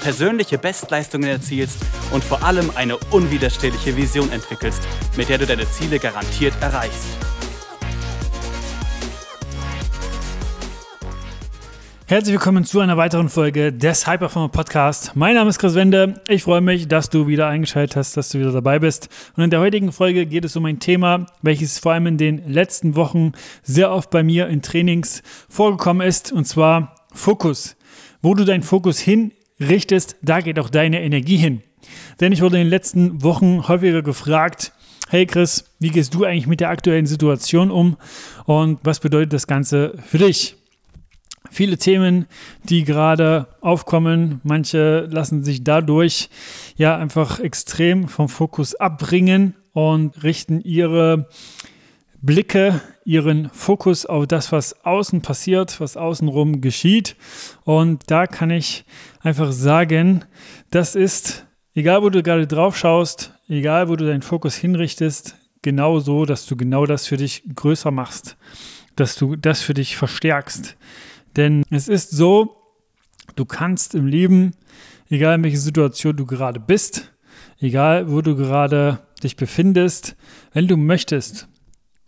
persönliche 0.00 0.58
Bestleistungen 0.58 1.28
erzielst 1.28 1.78
und 2.12 2.22
vor 2.24 2.42
allem 2.42 2.70
eine 2.74 2.96
unwiderstehliche 3.10 3.96
Vision 3.96 4.30
entwickelst, 4.32 4.82
mit 5.16 5.28
der 5.28 5.38
du 5.38 5.46
deine 5.46 5.68
Ziele 5.70 5.98
garantiert 5.98 6.54
erreichst. 6.60 7.08
Herzlich 12.10 12.32
willkommen 12.32 12.64
zu 12.64 12.80
einer 12.80 12.96
weiteren 12.96 13.28
Folge 13.28 13.70
des 13.70 14.06
Hyperformer 14.06 14.48
Podcast. 14.48 15.12
Mein 15.14 15.34
Name 15.34 15.50
ist 15.50 15.58
Chris 15.58 15.74
Wende. 15.74 16.22
Ich 16.26 16.44
freue 16.44 16.62
mich, 16.62 16.88
dass 16.88 17.10
du 17.10 17.26
wieder 17.26 17.48
eingeschaltet 17.48 17.96
hast, 17.96 18.16
dass 18.16 18.30
du 18.30 18.38
wieder 18.38 18.50
dabei 18.50 18.78
bist. 18.78 19.10
Und 19.36 19.44
in 19.44 19.50
der 19.50 19.60
heutigen 19.60 19.92
Folge 19.92 20.24
geht 20.24 20.46
es 20.46 20.56
um 20.56 20.64
ein 20.64 20.80
Thema, 20.80 21.26
welches 21.42 21.78
vor 21.78 21.92
allem 21.92 22.06
in 22.06 22.16
den 22.16 22.50
letzten 22.50 22.96
Wochen 22.96 23.32
sehr 23.62 23.90
oft 23.90 24.08
bei 24.08 24.22
mir 24.22 24.48
in 24.48 24.62
Trainings 24.62 25.22
vorgekommen 25.50 26.06
ist, 26.06 26.32
und 26.32 26.46
zwar 26.46 26.94
Fokus. 27.12 27.76
Wo 28.22 28.32
du 28.32 28.46
deinen 28.46 28.62
Fokus 28.62 28.98
hin 28.98 29.32
richtest, 29.60 30.16
da 30.22 30.40
geht 30.40 30.58
auch 30.58 30.70
deine 30.70 31.02
Energie 31.02 31.36
hin. 31.36 31.62
Denn 32.20 32.32
ich 32.32 32.42
wurde 32.42 32.56
in 32.56 32.64
den 32.64 32.70
letzten 32.70 33.22
Wochen 33.22 33.68
häufiger 33.68 34.02
gefragt, 34.02 34.72
hey 35.08 35.26
Chris, 35.26 35.64
wie 35.78 35.90
gehst 35.90 36.14
du 36.14 36.24
eigentlich 36.24 36.46
mit 36.46 36.60
der 36.60 36.70
aktuellen 36.70 37.06
Situation 37.06 37.70
um 37.70 37.96
und 38.44 38.78
was 38.82 39.00
bedeutet 39.00 39.32
das 39.32 39.46
Ganze 39.46 39.94
für 40.06 40.18
dich? 40.18 40.56
Viele 41.50 41.78
Themen, 41.78 42.26
die 42.64 42.84
gerade 42.84 43.46
aufkommen, 43.62 44.40
manche 44.44 45.08
lassen 45.10 45.44
sich 45.44 45.64
dadurch 45.64 46.28
ja 46.76 46.96
einfach 46.96 47.40
extrem 47.40 48.06
vom 48.08 48.28
Fokus 48.28 48.74
abbringen 48.74 49.54
und 49.72 50.22
richten 50.22 50.60
ihre 50.60 51.28
Blicke, 52.20 52.80
ihren 53.04 53.48
Fokus 53.50 54.04
auf 54.04 54.26
das, 54.26 54.50
was 54.50 54.84
außen 54.84 55.22
passiert, 55.22 55.80
was 55.80 55.96
außenrum 55.96 56.60
geschieht. 56.60 57.16
Und 57.64 58.02
da 58.10 58.26
kann 58.26 58.50
ich 58.50 58.84
einfach 59.20 59.52
sagen, 59.52 60.24
das 60.70 60.96
ist, 60.96 61.46
egal 61.74 62.02
wo 62.02 62.10
du 62.10 62.22
gerade 62.22 62.46
drauf 62.46 62.76
schaust, 62.76 63.32
egal 63.48 63.88
wo 63.88 63.96
du 63.96 64.04
deinen 64.04 64.22
Fokus 64.22 64.56
hinrichtest, 64.56 65.36
genau 65.62 66.00
so, 66.00 66.24
dass 66.24 66.46
du 66.46 66.56
genau 66.56 66.86
das 66.86 67.06
für 67.06 67.16
dich 67.16 67.44
größer 67.54 67.90
machst, 67.90 68.36
dass 68.96 69.16
du 69.16 69.36
das 69.36 69.62
für 69.62 69.74
dich 69.74 69.96
verstärkst. 69.96 70.76
Denn 71.36 71.62
es 71.70 71.88
ist 71.88 72.10
so, 72.10 72.56
du 73.36 73.44
kannst 73.44 73.94
im 73.94 74.06
Leben, 74.06 74.52
egal 75.08 75.36
in 75.36 75.44
welcher 75.44 75.58
Situation 75.58 76.16
du 76.16 76.26
gerade 76.26 76.58
bist, 76.58 77.12
egal 77.60 78.10
wo 78.10 78.22
du 78.22 78.34
gerade 78.34 78.98
dich 79.22 79.36
befindest, 79.36 80.16
wenn 80.52 80.66
du 80.66 80.76
möchtest, 80.76 81.48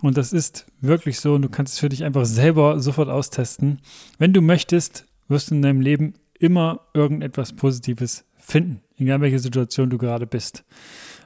und 0.03 0.17
das 0.17 0.33
ist 0.33 0.67
wirklich 0.81 1.20
so, 1.20 1.34
und 1.34 1.43
du 1.43 1.48
kannst 1.48 1.75
es 1.75 1.79
für 1.79 1.89
dich 1.89 2.05
einfach 2.05 2.25
selber 2.25 2.81
sofort 2.81 3.09
austesten, 3.09 3.81
wenn 4.19 4.33
du 4.33 4.41
möchtest, 4.41 5.07
wirst 5.29 5.51
du 5.51 5.55
in 5.55 5.62
deinem 5.62 5.81
Leben 5.81 6.15
immer 6.39 6.81
irgendetwas 6.95 7.53
Positives 7.53 8.25
finden, 8.37 8.81
egal 8.97 9.20
welche 9.20 9.39
Situation 9.39 9.91
du 9.91 9.98
gerade 9.98 10.27
bist. 10.27 10.65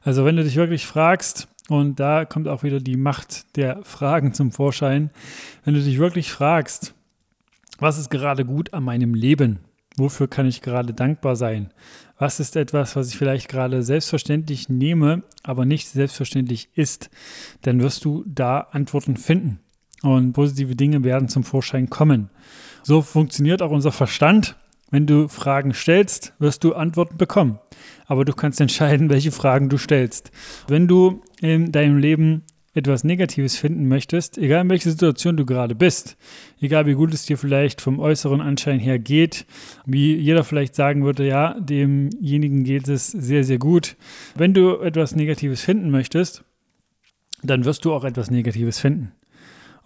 Also 0.03 0.25
wenn 0.25 0.37
du 0.37 0.45
dich 0.45 0.57
wirklich 0.57 0.87
fragst, 0.87 1.49
und 1.69 1.99
da 1.99 2.27
kommt 2.27 2.47
auch 2.47 2.63
wieder 2.63 2.79
die 2.79 2.97
Macht 2.97 3.57
der 3.57 3.83
Fragen 3.85 4.35
zum 4.35 4.53
Vorschein, 4.53 5.11
wenn 5.65 5.75
du 5.75 5.81
dich 5.81 5.99
wirklich 5.99 6.31
fragst, 6.31 6.95
was 7.79 7.99
ist 7.99 8.11
gerade 8.11 8.45
gut 8.45 8.75
an 8.75 8.85
meinem 8.85 9.15
Leben? 9.15 9.61
Wofür 9.97 10.29
kann 10.29 10.47
ich 10.47 10.61
gerade 10.61 10.93
dankbar 10.93 11.37
sein? 11.37 11.71
Was 12.19 12.41
ist 12.41 12.57
etwas, 12.57 12.97
was 12.97 13.09
ich 13.09 13.17
vielleicht 13.17 13.49
gerade 13.49 13.83
selbstverständlich 13.83 14.69
nehme, 14.69 15.23
aber 15.43 15.65
nicht 15.65 15.89
selbstverständlich 15.89 16.69
ist? 16.75 17.11
Dann 17.63 17.81
wirst 17.81 18.05
du 18.05 18.25
da 18.27 18.61
Antworten 18.61 19.17
finden 19.17 19.61
und 20.03 20.33
positive 20.33 20.77
Dinge 20.77 21.05
werden 21.05 21.29
zum 21.29 21.45
Vorschein 21.45 21.91
kommen. 21.91 22.31
So 22.83 23.03
funktioniert 23.03 23.63
auch 23.63 23.71
unser 23.71 23.93
Verstand. 23.93 24.57
Wenn 24.91 25.07
du 25.07 25.29
Fragen 25.29 25.75
stellst, 25.75 26.35
wirst 26.39 26.63
du 26.63 26.75
Antworten 26.75 27.17
bekommen. 27.17 27.59
Aber 28.07 28.25
du 28.25 28.33
kannst 28.33 28.61
entscheiden, 28.61 29.09
welche 29.11 29.33
Fragen 29.33 29.69
du 29.69 29.79
stellst. 29.79 30.31
Wenn 30.69 30.87
du 30.87 31.23
in 31.41 31.73
deinem 31.73 31.99
Leben 31.99 32.43
etwas 32.75 33.05
Negatives 33.05 33.57
finden 33.57 33.87
möchtest, 33.87 34.37
egal 34.37 34.63
in 34.63 34.71
welcher 34.71 34.91
Situation 34.91 35.37
du 35.37 35.47
gerade 35.47 35.75
bist, 35.75 36.17
egal 36.61 36.87
wie 36.87 36.95
gut 36.95 37.15
es 37.15 37.25
dir 37.25 37.39
vielleicht 37.39 37.81
vom 37.81 38.01
äußeren 38.01 38.41
Anschein 38.41 38.81
her 38.81 38.99
geht, 38.99 39.47
wie 39.87 40.17
jeder 40.17 40.43
vielleicht 40.43 40.75
sagen 40.75 41.05
würde, 41.05 41.27
ja, 41.27 41.59
demjenigen 41.61 42.65
geht 42.65 42.89
es 42.89 43.09
sehr, 43.09 43.45
sehr 43.45 43.59
gut. 43.59 43.97
Wenn 44.35 44.55
du 44.55 44.79
etwas 44.81 45.15
Negatives 45.15 45.61
finden 45.61 45.91
möchtest, 45.91 46.43
dann 47.43 47.65
wirst 47.65 47.85
du 47.85 47.93
auch 47.93 48.05
etwas 48.05 48.31
Negatives 48.31 48.81
finden. 48.81 49.13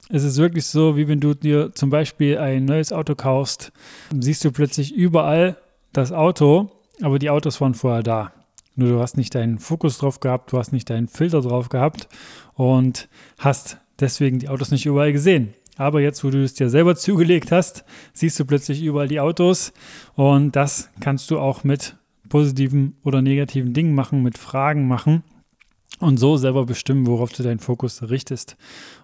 Es 0.08 0.24
ist 0.24 0.38
wirklich 0.38 0.64
so, 0.64 0.96
wie 0.96 1.08
wenn 1.08 1.20
du 1.20 1.34
dir 1.34 1.74
zum 1.74 1.90
Beispiel 1.90 2.38
ein 2.38 2.64
neues 2.64 2.92
Auto 2.92 3.14
kaufst, 3.14 3.72
siehst 4.18 4.42
du 4.44 4.50
plötzlich 4.50 4.94
überall 4.94 5.58
das 5.92 6.12
Auto, 6.12 6.70
aber 7.02 7.18
die 7.18 7.28
Autos 7.28 7.60
waren 7.60 7.74
vorher 7.74 8.02
da. 8.02 8.32
Nur 8.78 8.90
du 8.90 9.00
hast 9.00 9.16
nicht 9.16 9.34
deinen 9.34 9.58
Fokus 9.58 9.98
drauf 9.98 10.20
gehabt, 10.20 10.52
du 10.52 10.58
hast 10.58 10.72
nicht 10.72 10.88
deinen 10.88 11.08
Filter 11.08 11.40
drauf 11.40 11.68
gehabt 11.68 12.06
und 12.54 13.08
hast 13.36 13.78
deswegen 13.98 14.38
die 14.38 14.48
Autos 14.48 14.70
nicht 14.70 14.86
überall 14.86 15.12
gesehen. 15.12 15.52
Aber 15.76 16.00
jetzt, 16.00 16.22
wo 16.22 16.30
du 16.30 16.44
es 16.44 16.54
dir 16.54 16.70
selber 16.70 16.94
zugelegt 16.96 17.50
hast, 17.50 17.84
siehst 18.12 18.38
du 18.38 18.44
plötzlich 18.44 18.80
überall 18.84 19.08
die 19.08 19.18
Autos 19.18 19.72
und 20.14 20.54
das 20.54 20.90
kannst 21.00 21.32
du 21.32 21.40
auch 21.40 21.64
mit 21.64 21.96
positiven 22.28 22.96
oder 23.02 23.20
negativen 23.20 23.72
Dingen 23.72 23.96
machen, 23.96 24.22
mit 24.22 24.38
Fragen 24.38 24.86
machen 24.86 25.24
und 25.98 26.18
so 26.18 26.36
selber 26.36 26.64
bestimmen, 26.64 27.08
worauf 27.08 27.32
du 27.32 27.42
deinen 27.42 27.58
Fokus 27.58 28.08
richtest. 28.08 28.56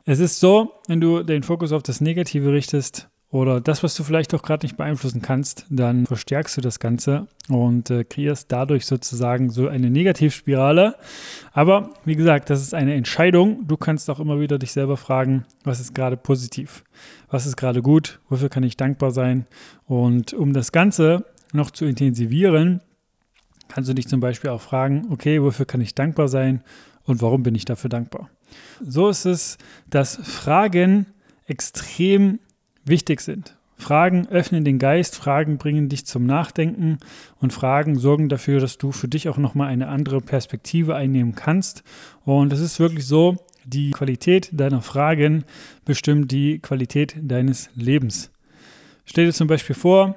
Es 0.04 0.20
ist 0.20 0.38
so, 0.38 0.70
wenn 0.86 1.00
du 1.00 1.24
den 1.24 1.42
Fokus 1.42 1.72
auf 1.72 1.82
das 1.82 2.00
Negative 2.00 2.52
richtest, 2.52 3.08
oder 3.34 3.60
das, 3.60 3.82
was 3.82 3.96
du 3.96 4.04
vielleicht 4.04 4.32
auch 4.32 4.42
gerade 4.42 4.64
nicht 4.64 4.76
beeinflussen 4.76 5.20
kannst, 5.20 5.66
dann 5.68 6.06
verstärkst 6.06 6.56
du 6.56 6.60
das 6.60 6.78
Ganze 6.78 7.26
und 7.48 7.90
äh, 7.90 8.04
kreierst 8.04 8.52
dadurch 8.52 8.86
sozusagen 8.86 9.50
so 9.50 9.66
eine 9.66 9.90
Negativspirale. 9.90 10.94
Aber 11.52 11.90
wie 12.04 12.14
gesagt, 12.14 12.48
das 12.48 12.62
ist 12.62 12.74
eine 12.74 12.94
Entscheidung. 12.94 13.66
Du 13.66 13.76
kannst 13.76 14.08
auch 14.08 14.20
immer 14.20 14.38
wieder 14.38 14.56
dich 14.60 14.70
selber 14.70 14.96
fragen, 14.96 15.46
was 15.64 15.80
ist 15.80 15.96
gerade 15.96 16.16
positiv, 16.16 16.84
was 17.28 17.44
ist 17.44 17.56
gerade 17.56 17.82
gut, 17.82 18.20
wofür 18.28 18.50
kann 18.50 18.62
ich 18.62 18.76
dankbar 18.76 19.10
sein. 19.10 19.46
Und 19.84 20.32
um 20.32 20.52
das 20.52 20.70
Ganze 20.70 21.24
noch 21.52 21.72
zu 21.72 21.86
intensivieren, 21.86 22.82
kannst 23.66 23.90
du 23.90 23.94
dich 23.94 24.06
zum 24.06 24.20
Beispiel 24.20 24.50
auch 24.50 24.60
fragen, 24.60 25.08
okay, 25.10 25.42
wofür 25.42 25.66
kann 25.66 25.80
ich 25.80 25.96
dankbar 25.96 26.28
sein 26.28 26.62
und 27.02 27.20
warum 27.20 27.42
bin 27.42 27.56
ich 27.56 27.64
dafür 27.64 27.90
dankbar? 27.90 28.30
So 28.80 29.08
ist 29.08 29.26
es, 29.26 29.58
dass 29.90 30.20
Fragen 30.22 31.06
extrem 31.46 32.38
wichtig 32.84 33.20
sind. 33.20 33.56
Fragen 33.76 34.28
öffnen 34.28 34.64
den 34.64 34.78
Geist, 34.78 35.16
Fragen 35.16 35.58
bringen 35.58 35.88
dich 35.88 36.06
zum 36.06 36.26
Nachdenken 36.26 36.98
und 37.40 37.52
Fragen 37.52 37.98
sorgen 37.98 38.28
dafür, 38.28 38.60
dass 38.60 38.78
du 38.78 38.92
für 38.92 39.08
dich 39.08 39.28
auch 39.28 39.36
nochmal 39.36 39.68
eine 39.68 39.88
andere 39.88 40.20
Perspektive 40.20 40.94
einnehmen 40.94 41.34
kannst. 41.34 41.82
Und 42.24 42.52
es 42.52 42.60
ist 42.60 42.78
wirklich 42.78 43.06
so, 43.06 43.36
die 43.64 43.90
Qualität 43.90 44.50
deiner 44.52 44.82
Fragen 44.82 45.44
bestimmt 45.84 46.30
die 46.30 46.60
Qualität 46.60 47.16
deines 47.20 47.70
Lebens. 47.74 48.30
Stell 49.04 49.26
dir 49.26 49.32
zum 49.32 49.48
Beispiel 49.48 49.74
vor, 49.74 50.16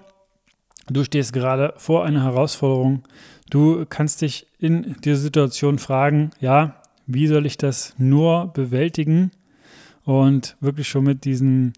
du 0.88 1.03
stehst 1.03 1.34
gerade 1.34 1.73
vor 1.78 2.05
einer 2.05 2.23
Herausforderung. 2.23 3.03
Du 3.49 3.85
kannst 3.89 4.22
dich 4.22 4.47
in 4.59 4.95
dieser 5.03 5.17
Situation 5.17 5.79
fragen, 5.79 6.31
ja, 6.39 6.81
wie 7.05 7.28
soll 7.28 7.45
ich 7.45 7.57
das 7.57 7.95
nur 7.97 8.47
bewältigen? 8.53 9.31
Und 10.03 10.55
wirklich 10.61 10.87
schon 10.87 11.03
mit 11.03 11.25
diesen 11.25 11.73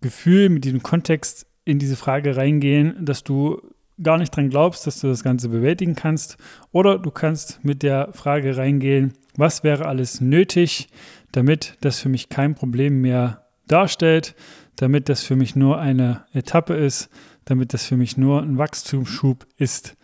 Gefühl, 0.00 0.48
mit 0.48 0.64
diesem 0.64 0.82
Kontext 0.82 1.46
in 1.64 1.78
diese 1.78 1.96
Frage 1.96 2.36
reingehen, 2.36 3.04
dass 3.04 3.24
du 3.24 3.60
gar 4.02 4.18
nicht 4.18 4.34
dran 4.34 4.50
glaubst, 4.50 4.86
dass 4.86 5.00
du 5.00 5.08
das 5.08 5.24
Ganze 5.24 5.48
bewältigen 5.48 5.94
kannst. 5.94 6.36
Oder 6.72 6.98
du 6.98 7.10
kannst 7.10 7.64
mit 7.64 7.82
der 7.82 8.12
Frage 8.12 8.56
reingehen, 8.56 9.14
was 9.36 9.64
wäre 9.64 9.86
alles 9.86 10.20
nötig, 10.20 10.88
damit 11.32 11.76
das 11.80 12.00
für 12.00 12.08
mich 12.08 12.28
kein 12.28 12.54
Problem 12.54 13.00
mehr 13.00 13.46
darstellt, 13.66 14.34
damit 14.76 15.08
das 15.08 15.22
für 15.22 15.36
mich 15.36 15.56
nur 15.56 15.78
eine 15.78 16.24
Etappe 16.32 16.74
ist, 16.74 17.08
damit 17.44 17.72
das 17.74 17.86
für 17.86 17.96
mich 17.96 18.16
nur 18.16 18.42
ein 18.42 18.58
Wachstumsschub 18.58 19.46
ist. 19.56 19.96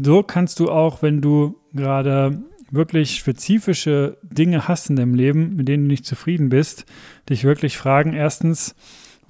So 0.00 0.22
kannst 0.22 0.60
du 0.60 0.70
auch, 0.70 1.02
wenn 1.02 1.20
du 1.20 1.56
gerade 1.72 2.42
wirklich 2.70 3.16
spezifische 3.16 4.18
Dinge 4.22 4.68
hast 4.68 4.90
in 4.90 4.96
deinem 4.96 5.14
Leben, 5.14 5.56
mit 5.56 5.68
denen 5.68 5.84
du 5.84 5.88
nicht 5.88 6.06
zufrieden 6.06 6.50
bist, 6.50 6.84
dich 7.28 7.44
wirklich 7.44 7.76
fragen, 7.76 8.12
erstens, 8.12 8.74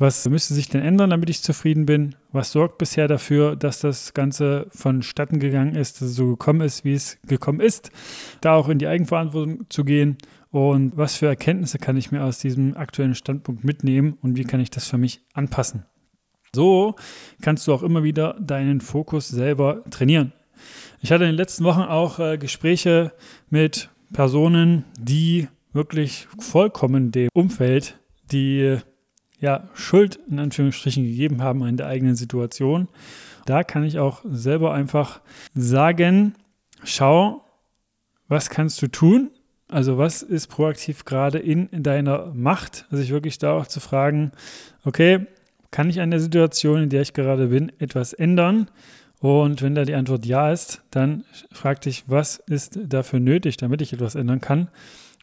was 0.01 0.27
müsste 0.31 0.55
sich 0.55 0.69
denn 0.71 0.81
ändern, 0.81 1.11
damit 1.11 1.29
ich 1.29 1.43
zufrieden 1.43 1.85
bin? 1.85 2.15
Was 2.33 2.53
sorgt 2.53 2.79
bisher 2.79 3.07
dafür, 3.07 3.55
dass 3.55 3.81
das 3.81 4.15
Ganze 4.15 4.67
vonstatten 4.71 5.39
gegangen 5.41 5.75
ist, 5.75 6.01
dass 6.01 6.09
es 6.09 6.17
so 6.17 6.27
gekommen 6.27 6.63
ist, 6.63 6.87
wie 6.87 6.95
es 6.95 7.19
gekommen 7.27 7.61
ist? 7.61 7.91
Da 8.41 8.55
auch 8.55 8.71
in 8.71 8.79
die 8.79 8.87
Eigenverantwortung 8.87 9.67
zu 9.69 9.85
gehen. 9.85 10.17
und 10.53 10.97
was 10.97 11.17
für 11.17 11.27
Erkenntnisse 11.27 11.79
kann 11.79 11.99
ich 11.99 12.11
mir 12.11 12.25
aus 12.25 12.39
diesem 12.39 12.77
aktuellen 12.77 13.15
Standpunkt 13.15 13.63
mitnehmen 13.63 14.17
und 14.23 14.37
wie 14.37 14.45
kann 14.45 14.59
ich 14.59 14.71
das 14.71 14.89
für 14.89 14.99
mich 14.99 15.21
anpassen. 15.35 15.85
So 16.55 16.97
kannst 17.43 17.69
du 17.69 17.75
auch 17.75 17.83
immer 17.83 18.03
wieder 18.03 18.37
deinen 18.41 18.81
Fokus 18.81 19.29
selber 19.29 19.85
trainieren. 19.91 20.33
Ich 21.03 21.13
hatte 21.13 21.25
in 21.25 21.31
den 21.31 21.37
letzten 21.37 21.65
Wochen 21.65 21.83
auch 21.83 22.19
äh, 22.19 22.39
Gespräche 22.39 23.13
mit 23.51 23.91
Personen, 24.15 24.87
die 24.99 25.47
wirklich 25.73 26.27
vollkommen 26.39 27.13
dem 27.13 27.29
Umfeld 27.35 28.01
die 28.33 28.79
ja, 29.41 29.69
Schuld 29.75 30.19
in 30.31 30.39
Anführungsstrichen 30.39 31.05
gegeben 31.05 31.43
haben 31.43 31.67
in 31.67 31.77
der 31.77 31.87
eigenen 31.87 32.15
Situation. 32.15 32.89
Da 33.47 33.65
kann 33.65 33.85
ich 33.85 33.99
auch 33.99 34.23
selber 34.25 34.73
einfach 34.75 35.21
sagen, 35.55 36.35
schau, 36.85 37.45
was 38.29 38.51
kannst 38.51 38.81
du 38.83 38.87
tun? 38.87 39.31
Also 39.69 39.99
was 39.99 40.23
ist 40.23 40.49
proaktiv 40.49 41.05
gerade 41.05 41.39
in, 41.39 41.69
in 41.69 41.83
deiner 41.83 42.33
Macht? 42.35 42.87
Also 42.91 43.03
sich 43.03 43.11
wirklich 43.11 43.39
da 43.39 43.53
auch 43.53 43.67
zu 43.67 43.81
fragen, 43.81 44.33
okay, 44.85 45.27
kann 45.71 45.89
ich 45.89 46.01
an 46.01 46.11
der 46.11 46.21
Situation, 46.21 46.83
in 46.83 46.89
der 46.91 47.03
ich 47.03 47.15
gerade 47.15 47.49
bin, 47.49 47.73
etwas 47.79 48.13
ändern? 48.13 48.69
Und 49.21 49.63
wenn 49.63 49.75
da 49.75 49.85
die 49.85 49.95
Antwort 49.95 50.27
ja 50.27 50.51
ist, 50.51 50.83
dann 50.91 51.25
frag 51.53 51.83
dich, 51.83 52.05
was 52.07 52.39
ist 52.39 52.79
dafür 52.83 53.21
nötig, 53.21 53.59
damit 53.59 53.83
ich 53.83 53.93
etwas 53.93 54.15
ändern 54.15 54.41
kann? 54.41 54.69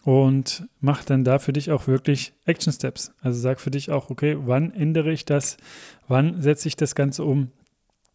Und 0.08 0.70
mach 0.80 1.04
dann 1.04 1.26
da 1.26 1.38
für 1.38 1.52
dich 1.52 1.70
auch 1.70 1.88
wirklich 1.88 2.32
Action 2.46 2.72
Steps. 2.72 3.12
Also 3.20 3.42
sag 3.42 3.60
für 3.60 3.72
dich 3.72 3.92
auch, 3.92 4.10
okay, 4.10 4.38
wann 4.40 4.72
ändere 4.72 5.12
ich 5.12 5.26
das? 5.26 5.58
Wann 6.08 6.42
setze 6.42 6.70
ich 6.70 6.78
das 6.78 6.96
Ganze 6.96 7.26
um? 7.26 7.52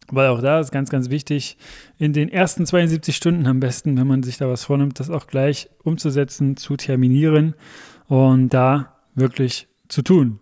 Weil 0.07 0.29
auch 0.29 0.41
da 0.41 0.59
ist 0.59 0.71
ganz, 0.71 0.89
ganz 0.89 1.11
wichtig, 1.11 1.55
in 1.99 2.11
den 2.11 2.29
ersten 2.29 2.65
72 2.65 3.15
Stunden 3.15 3.45
am 3.45 3.59
besten, 3.59 3.95
wenn 3.95 4.07
man 4.07 4.23
sich 4.23 4.37
da 4.37 4.49
was 4.49 4.63
vornimmt, 4.63 4.99
das 4.99 5.11
auch 5.11 5.27
gleich 5.27 5.69
umzusetzen, 5.83 6.57
zu 6.57 6.77
terminieren 6.77 7.53
und 8.07 8.49
da 8.49 8.95
wirklich 9.13 9.67
zu 9.87 10.01
tun. 10.01 10.39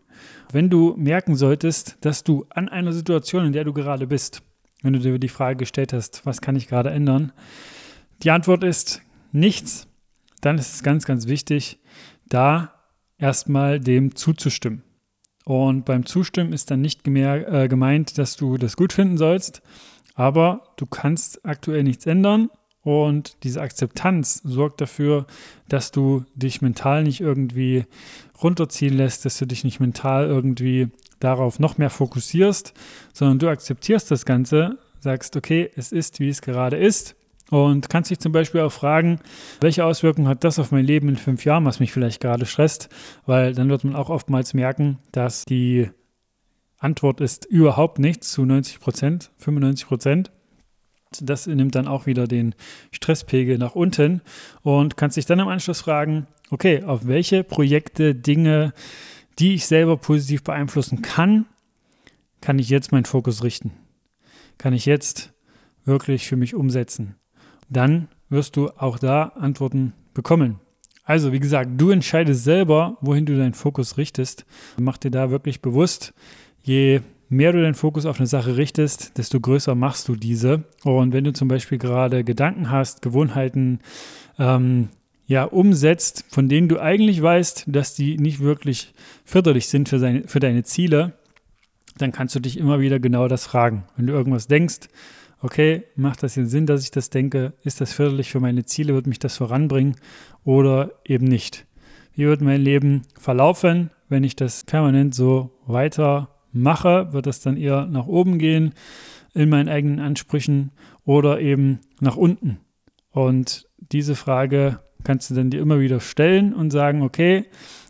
Wenn 0.53 0.69
du 0.69 0.95
merken 0.97 1.35
solltest, 1.35 1.97
dass 1.99 2.23
du 2.23 2.45
an 2.47 2.69
einer 2.69 2.93
Situation, 2.93 3.45
in 3.45 3.51
der 3.51 3.65
du 3.65 3.73
gerade 3.73 4.07
bist, 4.07 4.41
wenn 4.83 4.93
du 4.93 4.99
dir 4.99 5.19
die 5.19 5.27
Frage 5.27 5.57
gestellt 5.57 5.91
hast, 5.91 6.25
was 6.25 6.39
kann 6.39 6.55
ich 6.55 6.69
gerade 6.69 6.91
ändern? 6.91 7.33
Die 8.23 8.31
Antwort 8.31 8.63
ist 8.63 9.01
nichts. 9.33 9.90
Dann 10.41 10.57
ist 10.57 10.73
es 10.73 10.83
ganz, 10.83 11.05
ganz 11.05 11.27
wichtig, 11.27 11.79
da 12.27 12.73
erstmal 13.17 13.79
dem 13.79 14.15
zuzustimmen. 14.15 14.83
Und 15.45 15.85
beim 15.85 16.05
Zustimmen 16.05 16.53
ist 16.53 16.71
dann 16.71 16.81
nicht 16.81 17.07
äh, 17.07 17.67
gemeint, 17.67 18.17
dass 18.17 18.35
du 18.35 18.57
das 18.57 18.75
gut 18.75 18.93
finden 18.93 19.17
sollst, 19.17 19.61
aber 20.13 20.63
du 20.77 20.85
kannst 20.85 21.45
aktuell 21.45 21.83
nichts 21.83 22.05
ändern 22.05 22.49
und 22.83 23.43
diese 23.43 23.61
Akzeptanz 23.61 24.41
sorgt 24.43 24.81
dafür, 24.81 25.27
dass 25.69 25.91
du 25.91 26.25
dich 26.35 26.61
mental 26.61 27.03
nicht 27.03 27.21
irgendwie 27.21 27.85
runterziehen 28.41 28.95
lässt, 28.95 29.25
dass 29.25 29.37
du 29.37 29.45
dich 29.45 29.63
nicht 29.63 29.79
mental 29.79 30.25
irgendwie 30.25 30.89
darauf 31.19 31.59
noch 31.59 31.77
mehr 31.77 31.91
fokussierst, 31.91 32.73
sondern 33.13 33.39
du 33.39 33.49
akzeptierst 33.49 34.09
das 34.09 34.25
Ganze, 34.25 34.79
sagst, 34.99 35.35
okay, 35.37 35.69
es 35.75 35.91
ist, 35.91 36.19
wie 36.19 36.29
es 36.29 36.41
gerade 36.41 36.77
ist. 36.77 37.15
Und 37.51 37.89
kannst 37.89 38.09
dich 38.09 38.19
zum 38.19 38.31
Beispiel 38.31 38.61
auch 38.61 38.71
fragen, 38.71 39.19
welche 39.59 39.83
Auswirkungen 39.83 40.29
hat 40.29 40.45
das 40.45 40.57
auf 40.57 40.71
mein 40.71 40.85
Leben 40.85 41.09
in 41.09 41.17
fünf 41.17 41.43
Jahren, 41.43 41.65
was 41.65 41.81
mich 41.81 41.91
vielleicht 41.91 42.21
gerade 42.21 42.45
stresst, 42.45 42.87
weil 43.25 43.53
dann 43.53 43.67
wird 43.67 43.83
man 43.83 43.93
auch 43.93 44.09
oftmals 44.09 44.53
merken, 44.53 44.99
dass 45.11 45.43
die 45.43 45.89
Antwort 46.77 47.19
ist 47.19 47.43
überhaupt 47.45 47.99
nichts 47.99 48.31
zu 48.31 48.45
90 48.45 48.79
Prozent, 48.79 49.31
95 49.39 49.85
Prozent. 49.85 50.31
Das 51.19 51.45
nimmt 51.45 51.75
dann 51.75 51.89
auch 51.89 52.05
wieder 52.05 52.25
den 52.25 52.55
Stresspegel 52.93 53.57
nach 53.57 53.75
unten 53.75 54.21
und 54.61 54.95
kannst 54.95 55.17
dich 55.17 55.25
dann 55.25 55.39
im 55.39 55.49
Anschluss 55.49 55.81
fragen, 55.81 56.27
okay, 56.51 56.83
auf 56.83 57.05
welche 57.05 57.43
Projekte, 57.43 58.15
Dinge, 58.15 58.71
die 59.39 59.55
ich 59.55 59.65
selber 59.65 59.97
positiv 59.97 60.41
beeinflussen 60.43 61.01
kann, 61.01 61.47
kann 62.39 62.59
ich 62.59 62.69
jetzt 62.69 62.93
meinen 62.93 63.03
Fokus 63.03 63.43
richten? 63.43 63.73
Kann 64.57 64.71
ich 64.71 64.85
jetzt 64.85 65.33
wirklich 65.83 66.29
für 66.29 66.37
mich 66.37 66.55
umsetzen? 66.55 67.17
Dann 67.71 68.09
wirst 68.29 68.57
du 68.57 68.69
auch 68.77 68.99
da 68.99 69.31
Antworten 69.35 69.93
bekommen. 70.13 70.59
Also, 71.03 71.31
wie 71.31 71.39
gesagt, 71.39 71.71
du 71.77 71.89
entscheidest 71.89 72.43
selber, 72.43 72.97
wohin 73.01 73.25
du 73.25 73.35
deinen 73.35 73.53
Fokus 73.53 73.97
richtest. 73.97 74.45
Mach 74.77 74.97
dir 74.97 75.09
da 75.09 75.31
wirklich 75.31 75.61
bewusst, 75.61 76.13
je 76.61 77.01
mehr 77.29 77.53
du 77.53 77.61
deinen 77.61 77.75
Fokus 77.75 78.05
auf 78.05 78.19
eine 78.19 78.27
Sache 78.27 78.57
richtest, 78.57 79.17
desto 79.17 79.39
größer 79.39 79.73
machst 79.73 80.07
du 80.09 80.15
diese. 80.15 80.65
Und 80.83 81.13
wenn 81.13 81.23
du 81.23 81.33
zum 81.33 81.47
Beispiel 81.47 81.77
gerade 81.77 82.23
Gedanken 82.23 82.69
hast, 82.69 83.01
Gewohnheiten, 83.01 83.79
ähm, 84.37 84.89
ja, 85.27 85.45
umsetzt, 85.45 86.25
von 86.27 86.49
denen 86.49 86.67
du 86.67 86.79
eigentlich 86.79 87.21
weißt, 87.21 87.63
dass 87.67 87.95
die 87.95 88.17
nicht 88.17 88.41
wirklich 88.41 88.93
förderlich 89.23 89.69
sind 89.69 89.87
für, 89.87 89.97
seine, 89.97 90.27
für 90.27 90.41
deine 90.41 90.63
Ziele, 90.63 91.13
dann 91.97 92.11
kannst 92.11 92.35
du 92.35 92.41
dich 92.41 92.57
immer 92.57 92.81
wieder 92.81 92.99
genau 92.99 93.29
das 93.29 93.45
fragen. 93.45 93.85
Wenn 93.95 94.07
du 94.07 94.13
irgendwas 94.13 94.47
denkst, 94.47 94.89
okay, 95.41 95.83
macht 95.95 96.23
das 96.23 96.35
jetzt 96.35 96.51
Sinn, 96.51 96.65
dass 96.65 96.83
ich 96.83 96.91
das 96.91 97.09
denke? 97.09 97.53
Ist 97.63 97.81
das 97.81 97.93
förderlich 97.93 98.31
für 98.31 98.39
meine 98.39 98.65
Ziele? 98.65 98.93
Wird 98.93 99.07
mich 99.07 99.19
das 99.19 99.37
voranbringen 99.37 99.95
oder 100.43 100.91
eben 101.05 101.25
nicht? 101.25 101.65
Wie 102.13 102.25
wird 102.25 102.41
mein 102.41 102.61
Leben 102.61 103.03
verlaufen, 103.17 103.89
wenn 104.09 104.23
ich 104.23 104.35
das 104.35 104.63
permanent 104.63 105.15
so 105.15 105.51
weiter 105.65 106.29
mache? 106.51 107.13
Wird 107.13 107.25
das 107.25 107.39
dann 107.39 107.57
eher 107.57 107.85
nach 107.85 108.07
oben 108.07 108.37
gehen 108.37 108.73
in 109.33 109.49
meinen 109.49 109.69
eigenen 109.69 109.99
Ansprüchen 109.99 110.71
oder 111.05 111.39
eben 111.39 111.79
nach 111.99 112.17
unten? 112.17 112.59
Und 113.11 113.67
diese 113.77 114.15
Frage 114.15 114.79
kannst 115.03 115.29
du 115.29 115.35
dann 115.35 115.49
dir 115.49 115.61
immer 115.61 115.79
wieder 115.79 115.99
stellen 115.99 116.53
und 116.53 116.71
sagen, 116.71 117.01
okay, 117.01 117.45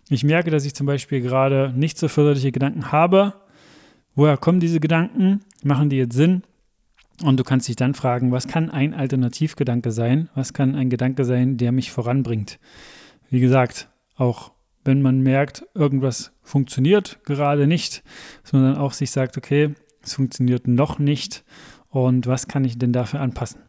ich 0.10 0.24
merke, 0.24 0.52
dass 0.52 0.66
ich 0.66 0.76
zum 0.76 0.88
Beispiel 0.88 1.22
gerade 1.22 1.74
nicht 1.76 1.98
so 1.98 2.08
förderliche 2.08 2.52
Gedanken 2.52 2.92
habe. 2.92 3.34
Woher 4.16 4.38
kommen 4.38 4.60
diese 4.60 4.80
Gedanken? 4.80 5.42
Machen 5.64 5.90
die 5.90 5.98
jetzt 5.98 6.16
Sinn? 6.16 6.44
Und 7.24 7.40
du 7.40 7.44
kannst 7.44 7.68
dich 7.68 7.76
dann 7.76 7.94
fragen, 7.94 8.32
was 8.32 8.48
kann 8.48 8.70
ein 8.70 8.94
Alternativgedanke 8.94 9.92
sein? 9.92 10.30
Was 10.34 10.54
kann 10.54 10.76
ein 10.76 10.90
Gedanke 10.90 11.24
sein, 11.26 11.58
der 11.58 11.72
mich 11.72 11.92
voranbringt? 11.92 12.60
Wie 13.30 13.40
gesagt, 13.40 13.90
auch 14.16 14.52
wenn 14.84 15.02
man 15.02 15.22
merkt, 15.22 15.64
irgendwas 15.76 16.32
funktioniert 16.42 17.20
gerade 17.24 17.68
nicht, 17.68 18.04
dass 18.42 18.54
man 18.54 18.64
dann 18.64 18.78
auch 18.78 18.94
sich 18.94 19.12
sagt, 19.12 19.38
okay, 19.38 19.76
es 20.02 20.16
funktioniert 20.16 20.68
noch 20.68 20.98
nicht 20.98 21.44
und 21.90 22.26
was 22.26 22.48
kann 22.48 22.66
ich 22.66 22.78
denn 22.78 22.94
dafür 22.94 23.20
anpassen? 23.20 23.62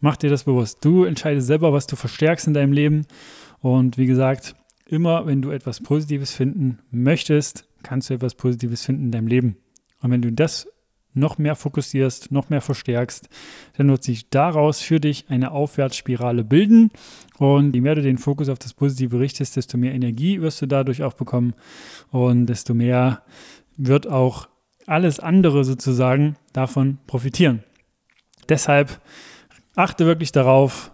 Mach 0.00 0.16
dir 0.16 0.30
das 0.30 0.44
bewusst. 0.44 0.84
Du 0.84 1.04
entscheidest 1.04 1.46
selber, 1.46 1.72
was 1.72 1.86
du 1.86 1.96
verstärkst 1.96 2.46
in 2.46 2.54
deinem 2.54 2.72
Leben. 2.72 3.06
Und 3.60 3.96
wie 3.96 4.04
gesagt, 4.04 4.54
immer 4.86 5.26
wenn 5.26 5.40
du 5.40 5.50
etwas 5.50 5.80
Positives 5.80 6.32
finden 6.32 6.80
möchtest, 6.90 7.66
kannst 7.82 8.10
du 8.10 8.14
etwas 8.14 8.34
Positives 8.34 8.84
finden 8.84 9.04
in 9.04 9.10
deinem 9.12 9.28
Leben. 9.28 9.56
Und 10.02 10.10
wenn 10.10 10.20
du 10.20 10.30
das 10.30 10.68
noch 11.14 11.38
mehr 11.38 11.54
fokussierst, 11.54 12.32
noch 12.32 12.50
mehr 12.50 12.60
verstärkst, 12.60 13.28
dann 13.76 13.88
wird 13.88 14.02
sich 14.02 14.28
daraus 14.30 14.80
für 14.80 15.00
dich 15.00 15.26
eine 15.28 15.52
Aufwärtsspirale 15.52 16.44
bilden. 16.44 16.90
Und 17.38 17.74
je 17.74 17.80
mehr 17.80 17.94
du 17.94 18.02
den 18.02 18.18
Fokus 18.18 18.48
auf 18.48 18.58
das 18.58 18.74
Positive 18.74 19.18
richtest, 19.18 19.56
desto 19.56 19.78
mehr 19.78 19.94
Energie 19.94 20.40
wirst 20.40 20.62
du 20.62 20.66
dadurch 20.66 21.02
auch 21.02 21.14
bekommen 21.14 21.54
und 22.10 22.46
desto 22.46 22.74
mehr 22.74 23.22
wird 23.76 24.06
auch 24.06 24.48
alles 24.86 25.20
andere 25.20 25.64
sozusagen 25.64 26.36
davon 26.52 26.98
profitieren. 27.06 27.64
Deshalb 28.48 29.00
achte 29.74 30.06
wirklich 30.06 30.32
darauf, 30.32 30.92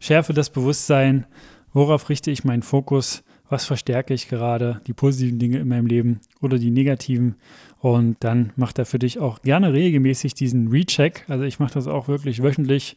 schärfe 0.00 0.32
das 0.32 0.50
Bewusstsein, 0.50 1.26
worauf 1.72 2.08
richte 2.08 2.30
ich 2.30 2.44
meinen 2.44 2.62
Fokus, 2.62 3.22
was 3.50 3.66
verstärke 3.66 4.14
ich 4.14 4.28
gerade, 4.28 4.80
die 4.86 4.92
positiven 4.94 5.38
Dinge 5.38 5.58
in 5.58 5.68
meinem 5.68 5.86
Leben 5.86 6.20
oder 6.40 6.58
die 6.58 6.70
negativen. 6.70 7.34
Und 7.80 8.16
dann 8.20 8.52
macht 8.56 8.78
er 8.78 8.86
für 8.86 8.98
dich 8.98 9.18
auch 9.18 9.42
gerne 9.42 9.72
regelmäßig 9.72 10.34
diesen 10.34 10.68
Recheck. 10.68 11.24
Also 11.28 11.44
ich 11.44 11.58
mache 11.58 11.74
das 11.74 11.86
auch 11.86 12.08
wirklich 12.08 12.42
wöchentlich, 12.42 12.96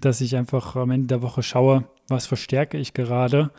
dass 0.00 0.20
ich 0.20 0.36
einfach 0.36 0.76
am 0.76 0.90
Ende 0.90 1.08
der 1.08 1.22
Woche 1.22 1.42
schaue, 1.42 1.84
was 2.06 2.26
verstärke 2.26 2.78
ich 2.78 2.94
gerade. 2.94 3.50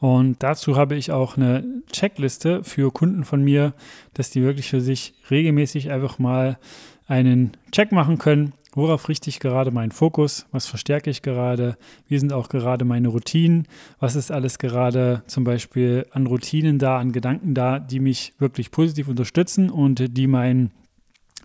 Und 0.00 0.42
dazu 0.42 0.76
habe 0.76 0.96
ich 0.96 1.12
auch 1.12 1.36
eine 1.36 1.64
Checkliste 1.92 2.64
für 2.64 2.90
Kunden 2.90 3.24
von 3.24 3.42
mir, 3.44 3.74
dass 4.14 4.30
die 4.30 4.42
wirklich 4.42 4.70
für 4.70 4.80
sich 4.80 5.14
regelmäßig 5.30 5.90
einfach 5.90 6.18
mal 6.18 6.58
einen 7.06 7.52
Check 7.70 7.92
machen 7.92 8.18
können, 8.18 8.54
Worauf 8.74 9.10
richte 9.10 9.28
ich 9.28 9.38
gerade 9.38 9.70
meinen 9.70 9.92
Fokus? 9.92 10.46
Was 10.50 10.66
verstärke 10.66 11.10
ich 11.10 11.20
gerade? 11.20 11.76
Wie 12.08 12.18
sind 12.18 12.32
auch 12.32 12.48
gerade 12.48 12.86
meine 12.86 13.08
Routinen? 13.08 13.68
Was 14.00 14.16
ist 14.16 14.32
alles 14.32 14.58
gerade 14.58 15.22
zum 15.26 15.44
Beispiel 15.44 16.06
an 16.12 16.26
Routinen 16.26 16.78
da, 16.78 16.98
an 16.98 17.12
Gedanken 17.12 17.52
da, 17.54 17.78
die 17.78 18.00
mich 18.00 18.32
wirklich 18.38 18.70
positiv 18.70 19.08
unterstützen 19.08 19.68
und 19.68 20.16
die 20.16 20.26
meinen 20.26 20.70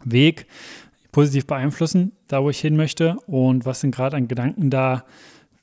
Weg 0.05 0.45
positiv 1.11 1.47
beeinflussen, 1.47 2.13
da 2.29 2.41
wo 2.43 2.49
ich 2.49 2.61
hin 2.61 2.77
möchte? 2.77 3.17
Und 3.27 3.65
was 3.65 3.81
sind 3.81 3.93
gerade 3.93 4.15
an 4.15 4.29
Gedanken 4.29 4.69
da, 4.69 5.03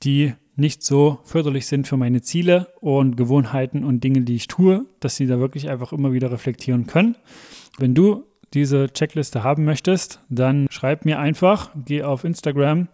die 0.03 0.35
nicht 0.57 0.83
so 0.83 1.21
förderlich 1.25 1.67
sind 1.67 1.89
für 1.89 1.97
meine 1.97 2.21
Ziele 2.21 2.69
und 2.81 3.17
Gewohnheiten 3.17 3.85
und 3.85 4.05
Dinge, 4.05 4.21
die 4.21 4.37
ich 4.37 4.49
tue, 4.49 4.85
dass 5.01 5.17
sie 5.17 5.27
da 5.27 5.39
wirklich 5.39 5.71
einfach 5.71 5.95
immer 5.95 6.13
wieder 6.13 6.31
reflektieren 6.31 6.87
können. 6.87 7.17
Wenn 7.79 7.95
du 7.95 8.25
diese 8.55 8.89
Checkliste 8.93 9.43
haben 9.43 9.65
möchtest, 9.65 10.21
dann 10.29 10.67
schreib 10.71 11.05
mir 11.05 11.19
einfach, 11.19 11.71
geh 11.85 12.03
auf 12.03 12.25
Instagram, 12.25 12.89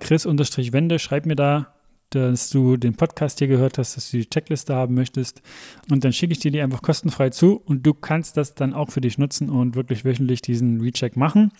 chris-wende, 0.00 0.98
schreib 0.98 1.26
mir 1.26 1.36
da 1.36 1.74
dass 2.10 2.48
du 2.50 2.76
den 2.76 2.94
Podcast 2.94 3.38
hier 3.38 3.48
gehört 3.48 3.78
hast, 3.78 3.96
dass 3.96 4.10
du 4.10 4.18
die 4.18 4.28
Checkliste 4.28 4.74
haben 4.74 4.94
möchtest. 4.94 5.42
Und 5.90 6.04
dann 6.04 6.12
schicke 6.12 6.32
ich 6.32 6.38
dir 6.38 6.50
die 6.50 6.60
einfach 6.60 6.82
kostenfrei 6.82 7.30
zu 7.30 7.60
und 7.64 7.84
du 7.84 7.94
kannst 7.94 8.36
das 8.36 8.54
dann 8.54 8.72
auch 8.72 8.90
für 8.90 9.00
dich 9.00 9.18
nutzen 9.18 9.50
und 9.50 9.74
wirklich 9.74 10.04
wöchentlich 10.04 10.40
diesen 10.40 10.80
Recheck 10.80 11.16
machen. 11.16 11.52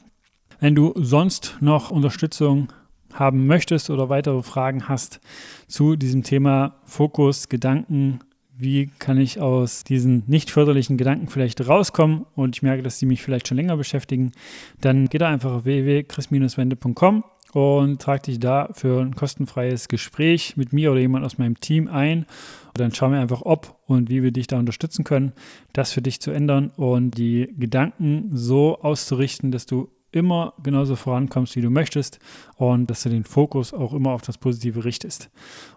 Wenn 0.61 0.75
du 0.75 0.95
sonst 0.97 1.59
noch 1.61 1.91
Unterstützung 1.91 2.73
haben 3.13 3.47
möchtest 3.47 3.91
oder 3.91 4.09
weitere 4.09 4.43
Fragen 4.43 4.89
hast 4.89 5.21
zu 5.67 5.97
diesem 5.97 6.23
Thema 6.23 6.77
Fokus, 6.85 7.49
Gedanken, 7.49 8.21
wie 8.59 8.91
kann 8.99 9.19
ich 9.19 9.41
aus 9.41 9.85
diesen 9.85 10.25
nicht 10.27 10.51
förderlichen 10.51 10.97
Gedanken 10.97 11.29
vielleicht 11.29 11.67
rauskommen 11.67 12.27
und 12.35 12.57
ich 12.57 12.63
merke, 12.63 12.83
dass 12.83 12.99
die 12.99 13.07
mich 13.07 13.23
vielleicht 13.23 13.47
schon 13.47 13.57
länger 13.57 13.77
beschäftigen, 13.77 14.33
dann 14.81 15.09
geh 15.09 15.19
da 15.19 15.29
einfach 15.29 15.53
auf 15.53 15.65
www.chris-wende.com 15.65 17.25
und 17.53 18.03
trag 18.03 18.25
dich 18.25 18.41
da 18.41 18.69
für 18.73 19.01
ein 19.01 19.15
kostenfreies 19.15 19.89
Gespräch 19.89 20.57
mit 20.57 20.73
mir 20.73 20.91
oder 20.91 21.01
jemand 21.01 21.25
aus 21.25 21.39
meinem 21.39 21.59
Team 21.61 21.89
ein. 21.89 22.27
Und 22.67 22.79
dann 22.79 22.93
schauen 22.93 23.13
wir 23.13 23.21
einfach, 23.21 23.43
ob 23.43 23.79
und 23.87 24.11
wie 24.11 24.23
wir 24.23 24.33
dich 24.33 24.49
da 24.49 24.59
unterstützen 24.59 25.05
können, 25.05 25.33
das 25.73 25.93
für 25.93 26.03
dich 26.03 26.21
zu 26.21 26.31
ändern 26.31 26.71
und 26.77 27.13
die 27.13 27.55
Gedanken 27.59 28.31
so 28.35 28.81
auszurichten, 28.81 29.51
dass 29.51 29.67
du 29.67 29.89
immer 30.11 30.55
genauso 30.63 30.97
vorankommst, 30.97 31.55
wie 31.57 31.63
du 31.63 31.71
möchtest 31.71 32.19
und 32.57 32.91
dass 32.91 33.03
du 33.03 33.09
den 33.09 33.25
Fokus 33.25 33.73
auch 33.73 33.93
immer 33.93 34.11
auf 34.13 34.23
das 34.23 34.39
Positive 34.39 34.85
richtest. 34.85 35.31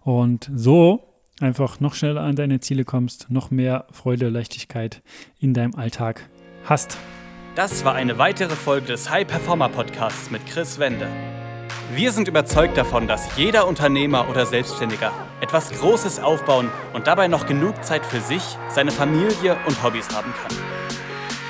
Und 0.04 0.50
so 0.56 1.11
einfach 1.42 1.80
noch 1.80 1.94
schneller 1.94 2.22
an 2.22 2.36
deine 2.36 2.60
Ziele 2.60 2.86
kommst, 2.86 3.28
noch 3.30 3.52
mehr 3.52 3.86
Freude, 3.92 4.30
Leichtigkeit 4.30 5.02
in 5.40 5.54
deinem 5.54 5.76
Alltag 5.76 6.30
hast. 6.66 6.98
Das 7.56 7.84
war 7.84 7.94
eine 7.96 8.18
weitere 8.18 8.56
Folge 8.56 8.88
des 8.88 9.10
High 9.10 9.28
Performer 9.28 9.70
Podcasts 9.70 10.32
mit 10.32 10.46
Chris 10.46 10.80
Wende. 10.80 11.08
Wir 11.94 12.14
sind 12.14 12.30
überzeugt 12.30 12.78
davon, 12.78 13.08
dass 13.08 13.36
jeder 13.36 13.68
Unternehmer 13.68 14.30
oder 14.30 14.46
Selbstständiger 14.46 15.12
etwas 15.42 15.72
Großes 15.72 16.20
aufbauen 16.20 16.70
und 16.94 17.08
dabei 17.08 17.28
noch 17.28 17.46
genug 17.46 17.84
Zeit 17.84 18.06
für 18.06 18.22
sich, 18.22 18.42
seine 18.70 18.92
Familie 18.92 19.58
und 19.68 19.84
Hobbys 19.84 20.08
haben 20.16 20.32
kann. 20.34 20.56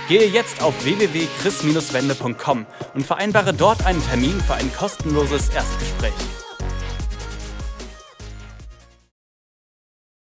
Gehe 0.08 0.28
jetzt 0.28 0.64
auf 0.64 0.84
www.chris-wende.com 0.84 2.66
und 2.96 3.06
vereinbare 3.06 3.54
dort 3.54 3.86
einen 3.86 4.04
Termin 4.04 4.42
für 4.42 4.56
ein 4.56 4.74
kostenloses 4.74 5.50
Erstgespräch. 5.50 6.14